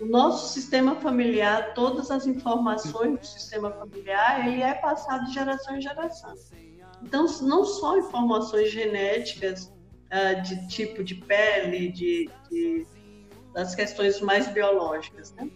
[0.00, 5.76] O nosso sistema familiar, todas as informações do sistema familiar, ele é passado de geração
[5.76, 6.34] em geração.
[7.02, 12.86] Então, não só informações genéticas uh, de tipo de pele, de, de,
[13.58, 15.50] das questões mais biológicas, né?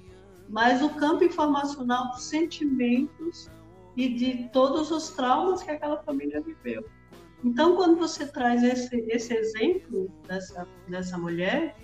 [0.48, 3.48] mas o campo informacional dos sentimentos
[3.96, 6.84] e de todos os traumas que aquela família viveu.
[7.44, 11.76] Então, quando você traz esse, esse exemplo dessa, dessa mulher,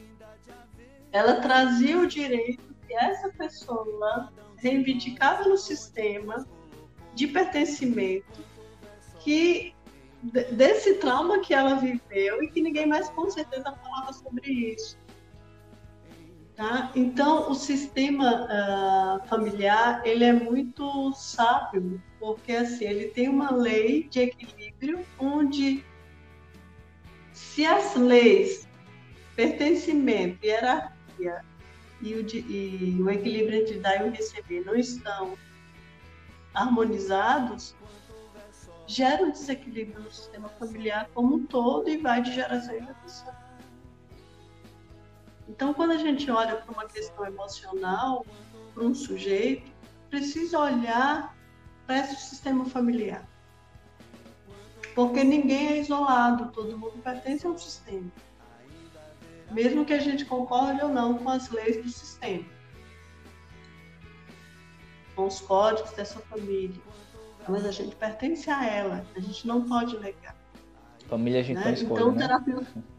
[1.12, 6.44] ela trazia o direito que essa pessoa reivindicava no sistema
[7.14, 8.44] de pertencimento
[9.20, 9.72] que
[10.50, 14.98] desse trauma que ela viveu e que ninguém mais com certeza falava sobre isso.
[16.58, 16.90] Tá?
[16.96, 24.08] Então, o sistema uh, familiar ele é muito sábio, porque assim, ele tem uma lei
[24.08, 25.84] de equilíbrio onde
[27.32, 28.66] se as leis
[29.36, 31.44] pertencimento hierarquia
[32.02, 35.38] e o, e o equilíbrio entre dar e o receber não estão
[36.52, 37.76] harmonizados,
[38.84, 43.47] gera um desequilíbrio no sistema familiar como um todo e vai de geração em geração.
[45.48, 48.26] Então, quando a gente olha para uma questão emocional,
[48.74, 49.70] para um sujeito,
[50.10, 51.36] precisa olhar
[51.86, 53.26] para esse sistema familiar.
[54.94, 58.10] Porque ninguém é isolado, todo mundo pertence a um sistema
[59.50, 62.44] mesmo que a gente concorde ou não com as leis do sistema,
[65.14, 66.80] com os códigos dessa família.
[67.48, 70.36] Mas a gente pertence a ela, a gente não pode negar.
[71.06, 71.64] Família a gente né?
[71.64, 72.26] não escolhe, então, né?
[72.26, 72.97] terapeuta...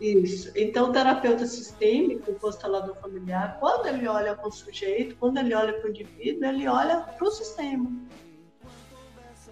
[0.00, 0.50] Isso.
[0.56, 5.54] Então, o terapeuta sistêmico, o constelador familiar, quando ele olha para o sujeito, quando ele
[5.54, 7.90] olha para o indivíduo, ele olha para o sistema.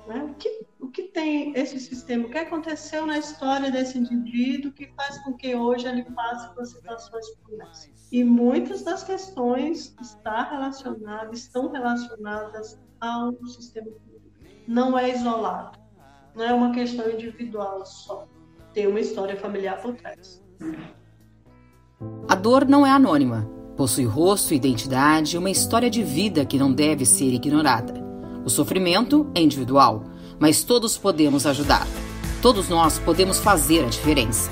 [0.07, 0.25] Né?
[0.25, 2.27] O, que, o que tem esse sistema?
[2.27, 6.67] O que aconteceu na história desse indivíduo que faz com que hoje ele passe por
[6.67, 7.89] situações como essa?
[8.11, 13.89] E muitas das questões está relacionadas, estão relacionadas ao sistema
[14.67, 15.79] Não é isolado,
[16.35, 18.27] não é uma questão individual só.
[18.73, 20.43] Tem uma história familiar por trás.
[22.29, 23.49] A dor não é anônima.
[23.77, 27.95] Possui rosto, identidade e uma história de vida que não deve ser ignorada.
[28.45, 30.05] O sofrimento é individual,
[30.39, 31.87] mas todos podemos ajudar.
[32.41, 34.51] Todos nós podemos fazer a diferença.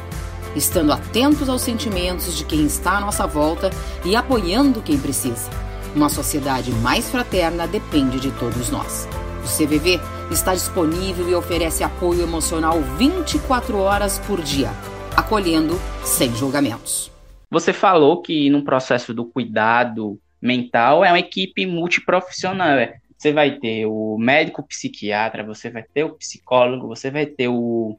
[0.55, 3.71] Estando atentos aos sentimentos de quem está à nossa volta
[4.05, 5.49] e apoiando quem precisa.
[5.95, 9.09] Uma sociedade mais fraterna depende de todos nós.
[9.43, 9.99] O CVV
[10.31, 14.71] está disponível e oferece apoio emocional 24 horas por dia,
[15.17, 15.75] acolhendo
[16.05, 17.11] sem julgamentos.
[17.51, 22.79] Você falou que no processo do cuidado mental é uma equipe multiprofissional.
[22.79, 22.99] É.
[23.19, 27.99] Você vai ter o médico psiquiatra, você vai ter o psicólogo, você vai ter o,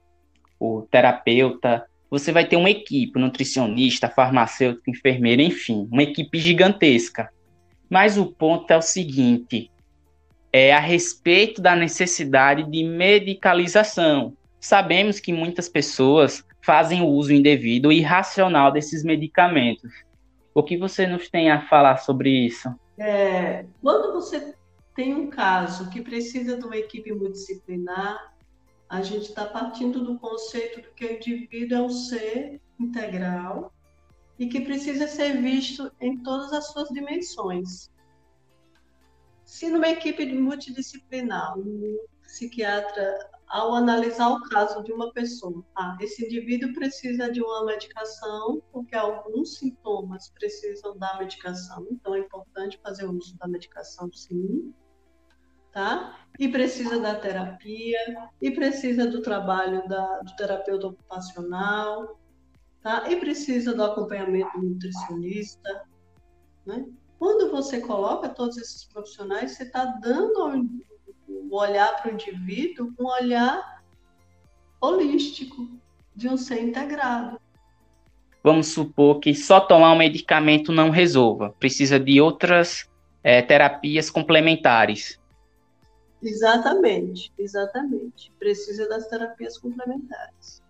[0.60, 7.30] o terapeuta, você vai ter uma equipe, nutricionista, farmacêutico, enfermeiro, enfim, uma equipe gigantesca.
[7.90, 9.71] Mas o ponto é o seguinte:
[10.52, 14.36] é a respeito da necessidade de medicalização.
[14.60, 19.92] Sabemos que muitas pessoas fazem o uso indevido e irracional desses medicamentos.
[20.54, 22.70] O que você nos tem a falar sobre isso?
[22.98, 24.54] É, quando você
[24.96, 28.34] tem um caso que precisa de uma equipe multidisciplinar,
[28.90, 33.74] a gente está partindo do conceito de que o indivíduo é um ser integral
[34.38, 37.90] e que precisa ser visto em todas as suas dimensões.
[39.52, 46.26] Se numa equipe multidisciplinar, um psiquiatra, ao analisar o caso de uma pessoa, ah, esse
[46.26, 53.04] indivíduo precisa de uma medicação, porque alguns sintomas precisam da medicação, então é importante fazer
[53.04, 54.74] o uso da medicação, sim,
[55.74, 56.18] tá?
[56.40, 58.00] E precisa da terapia,
[58.42, 62.18] e precisa do trabalho da, do terapeuta ocupacional,
[62.82, 63.12] tá?
[63.12, 65.86] E precisa do acompanhamento do nutricionista,
[66.66, 66.86] né?
[67.22, 70.68] Quando você coloca todos esses profissionais, você está dando
[71.28, 73.84] o olhar para o indivíduo um olhar
[74.82, 75.70] holístico,
[76.16, 77.40] de um ser integrado.
[78.44, 82.90] Vamos supor que só tomar um medicamento não resolva, precisa de outras
[83.24, 85.20] é, terapias complementares.
[86.24, 88.32] Exatamente, exatamente.
[88.40, 90.61] Precisa das terapias complementares.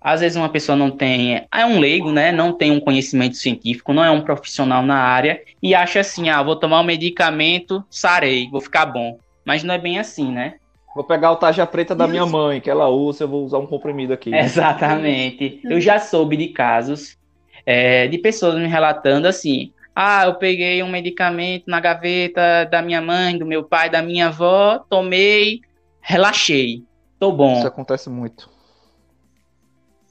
[0.00, 2.32] Às vezes uma pessoa não tem, é um leigo, né?
[2.32, 6.42] Não tem um conhecimento científico, não é um profissional na área e acha assim, ah,
[6.42, 9.18] vou tomar um medicamento, sarei, vou ficar bom.
[9.44, 10.54] Mas não é bem assim, né?
[10.94, 13.66] Vou pegar o taja preta da minha mãe, que ela usa, eu vou usar um
[13.66, 14.30] comprimido aqui.
[14.30, 14.40] Né?
[14.42, 15.60] Exatamente.
[15.64, 17.18] Eu já soube de casos
[17.66, 23.02] é, de pessoas me relatando assim: ah, eu peguei um medicamento na gaveta da minha
[23.02, 25.60] mãe, do meu pai, da minha avó, tomei,
[26.00, 26.82] relaxei,
[27.18, 27.58] tô bom.
[27.58, 28.59] Isso acontece muito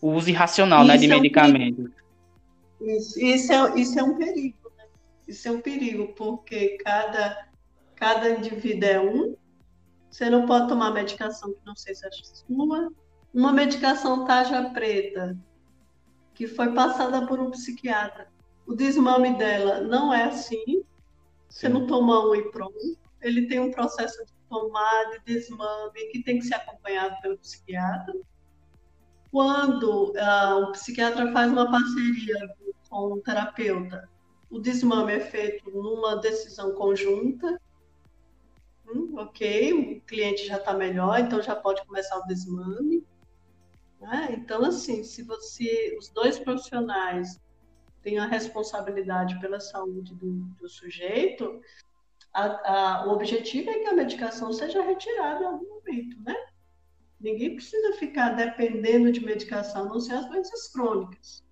[0.02, 1.86] o uso irracional né, de é medicamentos.
[1.86, 2.00] Um
[2.82, 4.86] isso, isso, é, isso é um perigo, né?
[5.28, 7.50] Isso é um perigo, porque cada,
[7.96, 9.36] cada indivíduo é um.
[10.10, 12.92] Você não pode tomar medicação que não seja sua.
[13.34, 15.38] Uma medicação taja preta,
[16.34, 18.28] que foi passada por um psiquiatra.
[18.66, 20.64] O desmame dela não é assim.
[20.66, 20.84] Sim.
[21.50, 22.98] Você não toma um e pronto.
[23.22, 28.14] Ele tem um processo de tomada de desmame que tem que ser acompanhado pelo psiquiatra
[29.32, 32.56] quando uh, o psiquiatra faz uma parceria
[32.90, 34.10] com o terapeuta,
[34.50, 37.60] o desmame é feito numa decisão conjunta.
[38.88, 43.06] Hum, ok, o cliente já está melhor, então já pode começar o desmame.
[44.00, 44.30] Né?
[44.32, 47.40] Então, assim, se você, os dois profissionais
[48.02, 51.62] têm a responsabilidade pela saúde do, do sujeito,
[52.34, 56.36] a, a, o objetivo é que a medicação seja retirada em algum momento, né?
[57.20, 61.44] Ninguém precisa ficar dependendo de medicação, a não ser as doenças crônicas.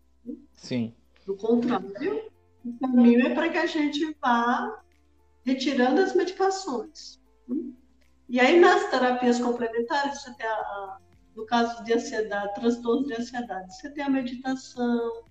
[0.55, 0.93] Sim.
[1.25, 2.31] Do contrário,
[2.63, 4.81] o caminho é para que a gente vá
[5.45, 7.19] retirando as medicações.
[8.29, 10.97] E aí, nas terapias complementares, você tem, a,
[11.35, 15.23] no caso de ansiedade, transtorno de ansiedade, você tem a meditação,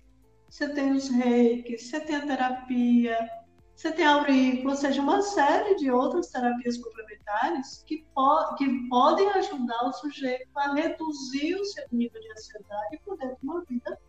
[0.49, 3.29] você tem os reikis, você tem a terapia,
[3.77, 8.89] você tem a aurícula, ou seja, uma série de outras terapias complementares que, po que
[8.89, 13.63] podem ajudar o sujeito a reduzir o seu nível de ansiedade e poder ter uma
[13.65, 14.01] vida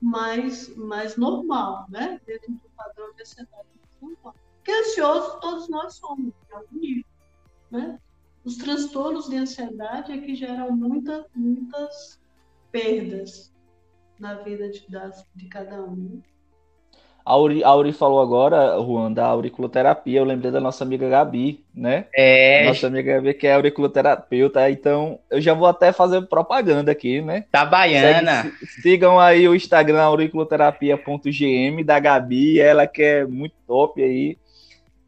[0.00, 2.20] mais, mais normal, né?
[2.24, 3.66] Dentro do padrão de ansiedade
[4.00, 4.36] normal.
[4.58, 7.04] Porque ansioso todos nós somos, em algum nível,
[7.72, 7.98] né?
[8.44, 12.20] Os transtornos de ansiedade é que geram muita, muitas
[12.70, 13.52] perdas
[14.20, 14.86] na vida de,
[15.34, 16.22] de cada um.
[17.24, 20.18] A Auri, a Auri falou agora, Juan, da auriculoterapia.
[20.18, 22.06] Eu lembrei da nossa amiga Gabi, né?
[22.12, 22.66] É.
[22.66, 24.68] Nossa amiga Gabi, que é auriculoterapeuta.
[24.68, 27.44] Então, eu já vou até fazer propaganda aqui, né?
[27.52, 28.42] Tá baiana.
[28.42, 32.58] Segue, sigam aí o Instagram auriculoterapia.gm da Gabi.
[32.58, 34.36] Ela que é muito top aí.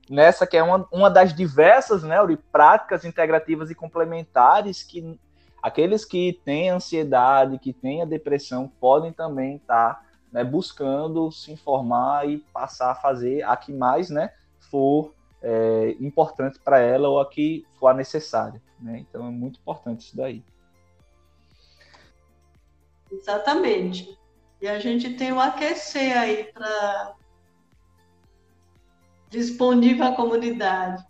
[0.09, 5.19] Nessa que é uma, uma das diversas, né, Auri, práticas integrativas e complementares que
[5.61, 9.95] aqueles que têm ansiedade, que têm a depressão, podem também estar.
[9.95, 10.01] Tá
[10.35, 16.59] né, buscando se informar e passar a fazer a que mais né, for é, importante
[16.59, 18.61] para ela ou a que for necessária.
[18.81, 18.99] Né?
[18.99, 20.43] Então é muito importante isso daí.
[23.13, 24.19] Exatamente.
[24.61, 27.15] E a gente tem o aquecer aí para
[29.31, 31.05] disponível à comunidade.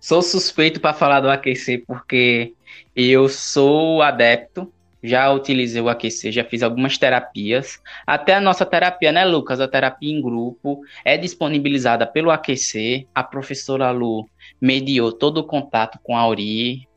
[0.00, 2.54] Sou suspeito para falar do aquecer porque
[2.96, 4.72] eu sou adepto
[5.04, 7.78] já utilizei o aquecer, já fiz algumas terapias.
[8.06, 9.60] Até a nossa terapia, né, Lucas?
[9.60, 13.06] A terapia em grupo é disponibilizada pelo aquecer.
[13.14, 14.26] A professora Lu
[14.58, 16.88] mediou todo o contato com a Auri,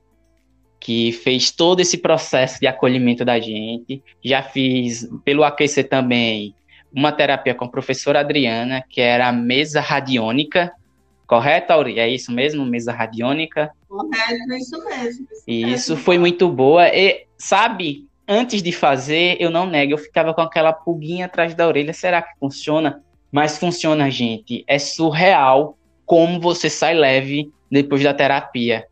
[0.80, 4.02] que fez todo esse processo de acolhimento da gente.
[4.24, 6.56] Já fiz pelo aquecer também
[6.94, 10.72] uma terapia com a professora Adriana, que era a mesa radiônica.
[11.28, 12.00] Correto, Auri?
[12.00, 12.66] É isso mesmo?
[12.66, 13.70] Mesa radiônica?
[13.90, 15.28] Correto, é isso mesmo.
[15.46, 16.88] E isso foi muito boa.
[16.88, 21.68] E, sabe, antes de fazer, eu não nego, eu ficava com aquela pulguinha atrás da
[21.68, 21.94] orelha.
[21.94, 23.02] Será que funciona?
[23.32, 24.64] Mas funciona, gente.
[24.68, 28.86] É surreal como você sai leve depois da terapia.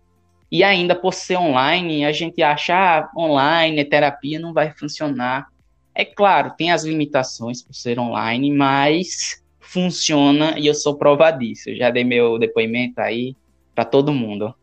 [0.51, 5.47] E ainda por ser online, a gente acha ah, online, terapia não vai funcionar.
[5.93, 11.69] É claro, tem as limitações por ser online, mas funciona e eu sou prova disso.
[11.69, 13.35] Eu já dei meu depoimento aí
[13.73, 14.53] para todo mundo.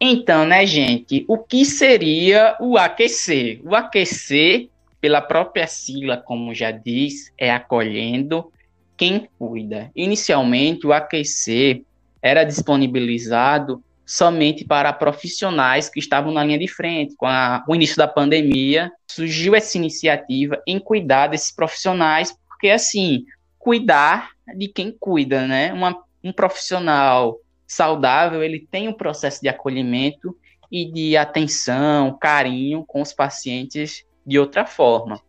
[0.00, 3.60] Então, né, gente, o que seria o aquecer?
[3.64, 4.68] O aquecer,
[5.00, 8.52] pela própria sigla, como já diz, é acolhendo
[8.96, 9.90] quem cuida.
[9.96, 11.82] Inicialmente, o aquecer
[12.20, 17.16] era disponibilizado somente para profissionais que estavam na linha de frente.
[17.16, 23.24] Com a, o início da pandemia, surgiu essa iniciativa em cuidar desses profissionais, porque, assim,
[23.58, 25.72] cuidar de quem cuida, né?
[25.72, 30.36] Uma, um profissional saudável, ele tem um processo de acolhimento
[30.70, 35.20] e de atenção, carinho com os pacientes de outra forma.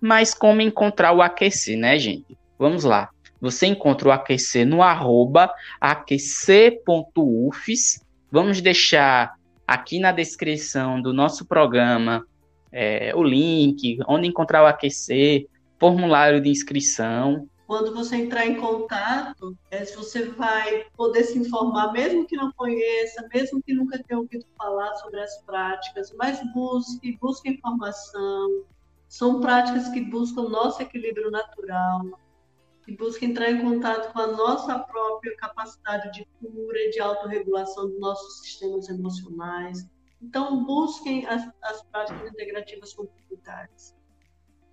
[0.00, 2.36] Mas como encontrar o aquecer, né, gente?
[2.58, 3.10] Vamos lá.
[3.40, 5.50] Você encontra o aquecer no arroba
[5.80, 6.84] aquecer.ufs.
[8.30, 9.34] Vamos deixar
[9.66, 12.26] aqui na descrição do nosso programa
[12.72, 15.46] é, o link, onde encontrar o aquecer,
[15.78, 17.48] formulário de inscrição.
[17.66, 23.26] Quando você entrar em contato, é, você vai poder se informar, mesmo que não conheça,
[23.32, 28.64] mesmo que nunca tenha ouvido falar sobre as práticas, mas busque, busque informação.
[29.08, 32.02] São práticas que buscam nosso equilíbrio natural,
[32.84, 37.88] que buscam entrar em contato com a nossa própria capacidade de cura e de autorregulação
[37.88, 39.88] dos nossos sistemas emocionais.
[40.20, 43.94] Então, busquem as, as práticas integrativas comunitárias.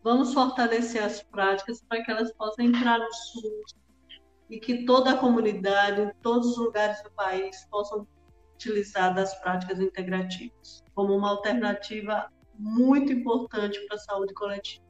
[0.03, 3.75] Vamos fortalecer as práticas para que elas possam entrar no SUS
[4.49, 8.07] e que toda a comunidade, em todos os lugares do país, possam
[8.55, 12.27] utilizar das práticas integrativas como uma alternativa
[12.57, 14.83] muito importante para a saúde coletiva.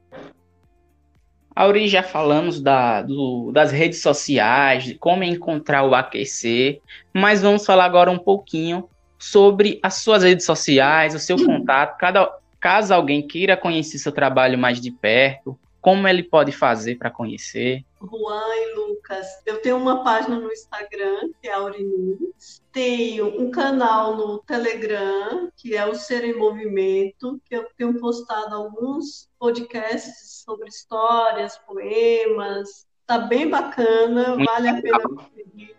[1.54, 6.80] Auri, já falamos da, do, das redes sociais, de como encontrar o aquecer,
[7.14, 8.88] mas vamos falar agora um pouquinho
[9.18, 12.30] sobre as suas redes sociais, o seu contato, cada,
[12.62, 17.84] Caso alguém queira conhecer seu trabalho mais de perto, como ele pode fazer para conhecer?
[18.00, 22.62] Juan e Lucas, eu tenho uma página no Instagram, que é Aurinus.
[22.70, 28.54] Tenho um canal no Telegram, que é o Ser em Movimento, que eu tenho postado
[28.54, 32.86] alguns podcasts sobre histórias, poemas.
[33.08, 35.74] Tá bem bacana, Muito vale a pena conferir.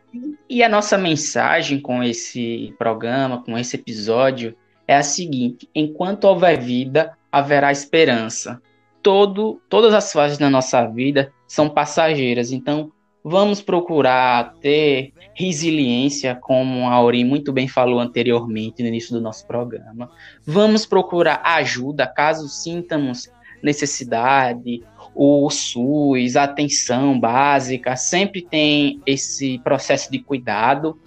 [0.50, 4.54] E a nossa mensagem com esse programa, com esse episódio,
[4.88, 8.62] é a seguinte: enquanto houver vida, haverá esperança.
[9.02, 12.92] Todo, todas as fases da nossa vida são passageiras, então
[13.24, 19.46] vamos procurar ter resiliência, como a Auri muito bem falou anteriormente no início do nosso
[19.48, 20.10] programa.
[20.46, 23.30] Vamos procurar ajuda caso sintamos
[23.62, 24.84] necessidade,
[25.16, 31.00] o SUS, atenção básica, sempre tem esse processo de cuidado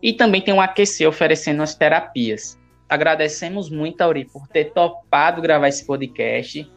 [0.00, 2.58] e também tem o Aquecer oferecendo as terapias.
[2.94, 6.70] Agradecemos muito, Auri, por ter topado gravar esse podcast.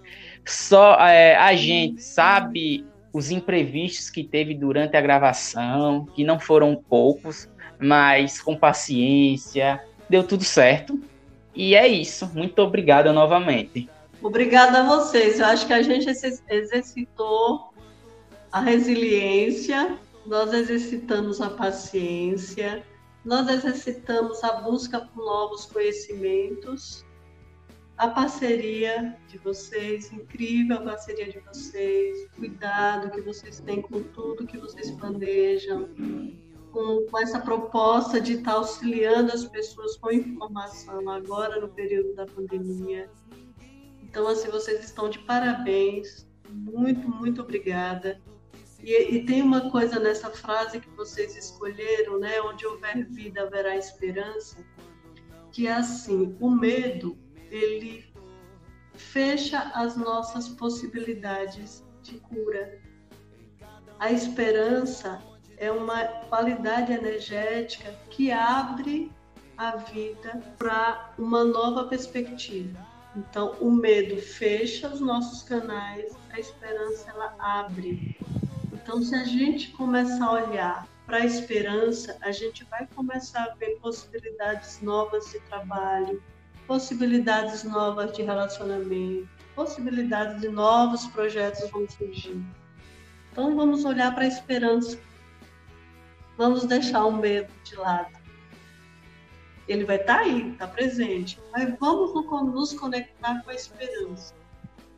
[0.46, 6.76] Só é, a gente sabe os imprevistos que teve durante a gravação, que não foram
[6.76, 7.50] poucos,
[7.80, 11.00] mas com paciência, deu tudo certo.
[11.56, 12.30] E é isso.
[12.34, 13.90] Muito obrigado novamente.
[14.22, 15.40] Obrigada a vocês.
[15.40, 16.10] Eu acho que a gente
[16.50, 17.74] exercitou
[18.52, 22.84] a resiliência, nós exercitamos a paciência
[23.28, 27.06] nós exercitamos a busca por novos conhecimentos,
[27.98, 34.48] a parceria de vocês, incrível a parceria de vocês, cuidado que vocês têm com tudo
[34.48, 35.90] que vocês planejam,
[36.72, 42.26] com, com essa proposta de estar auxiliando as pessoas com informação agora no período da
[42.26, 43.10] pandemia.
[44.04, 46.26] Então, assim, vocês estão de parabéns.
[46.50, 48.22] Muito, muito obrigada.
[48.88, 52.40] E, e, tem uma coisa nessa frase que vocês escolheram, né?
[52.40, 54.66] Onde houver vida, haverá esperança.
[55.52, 57.18] Que é assim: o medo,
[57.52, 58.14] ele
[58.94, 62.82] fecha as nossas possibilidades de cura.
[64.00, 65.22] A esperança
[65.58, 69.12] é uma qualidade energética que abre
[69.58, 72.88] a vida para uma nova perspectiva.
[73.18, 78.16] Então, o medo fecha os nossos canais, a esperança ela abre.
[78.88, 83.56] Então, se a gente começar a olhar para a esperança, a gente vai começar a
[83.56, 86.24] ver possibilidades novas de trabalho,
[86.66, 92.42] possibilidades novas de relacionamento, possibilidades de novos projetos vão surgir.
[93.30, 94.98] Então, vamos olhar para a esperança.
[96.38, 98.16] Vamos deixar o medo de lado
[99.68, 101.38] ele vai estar tá aí, está presente.
[101.52, 102.14] Mas vamos
[102.54, 104.34] nos conectar com a esperança,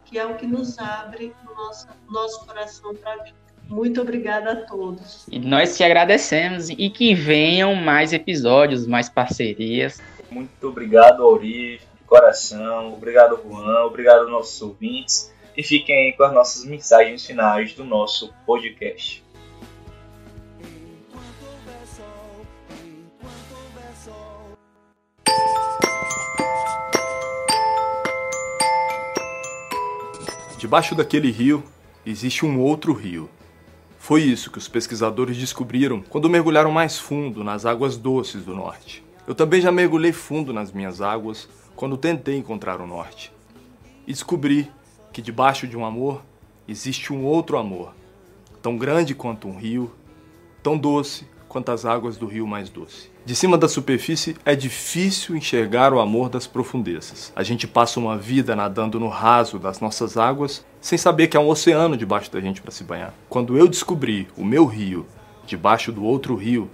[0.05, 3.38] que é o que nos abre o nosso, nosso coração para a vida.
[3.69, 5.27] Muito obrigada a todos.
[5.31, 10.01] E nós te agradecemos e que venham mais episódios, mais parcerias.
[10.31, 12.91] Muito obrigado, Auri, de coração.
[12.91, 13.85] Obrigado, Juan.
[13.85, 15.31] Obrigado aos nossos ouvintes.
[15.55, 19.23] E fiquem aí com as nossas mensagens finais do nosso podcast.
[30.57, 31.63] Debaixo daquele rio
[32.03, 33.29] existe um outro rio.
[34.09, 39.03] Foi isso que os pesquisadores descobriram quando mergulharam mais fundo nas águas doces do norte.
[39.27, 43.31] Eu também já mergulhei fundo nas minhas águas quando tentei encontrar o norte.
[44.07, 44.67] E descobri
[45.13, 46.23] que debaixo de um amor
[46.67, 47.93] existe um outro amor,
[48.63, 49.91] tão grande quanto um rio,
[50.63, 53.09] tão doce quanto as águas do rio mais doce.
[53.25, 57.33] De cima da superfície é difícil enxergar o amor das profundezas.
[57.35, 61.39] A gente passa uma vida nadando no raso das nossas águas sem saber que há
[61.39, 63.13] um oceano debaixo da gente para se banhar.
[63.27, 65.05] Quando eu descobri o meu rio
[65.45, 66.69] debaixo do outro rio,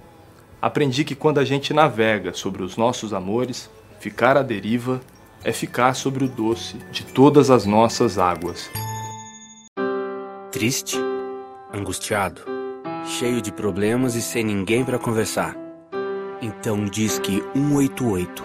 [0.61, 3.69] aprendi que quando a gente navega sobre os nossos amores,
[3.99, 5.01] ficar à deriva
[5.43, 8.69] é ficar sobre o doce de todas as nossas águas.
[10.51, 10.97] Triste,
[11.73, 12.55] angustiado
[13.06, 15.56] cheio de problemas e sem ninguém para conversar.
[16.41, 18.43] Então diz que 188.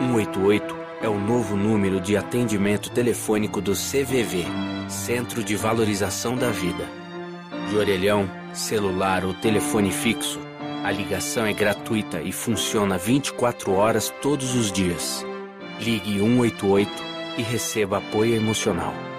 [0.00, 4.44] 188 é o novo número de atendimento telefônico do CVV,
[4.88, 6.88] Centro de Valorização da Vida.
[7.68, 10.40] De orelhão, celular ou telefone fixo,
[10.84, 15.24] a ligação é gratuita e funciona 24 horas todos os dias.
[15.80, 16.90] Ligue 188
[17.38, 19.09] e receba apoio emocional.